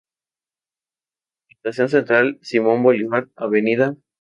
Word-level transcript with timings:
Estación 1.49 1.87
Central 1.89 2.39
Simón 2.41 2.81
Bolívar, 2.81 3.29
Av. 3.35 3.51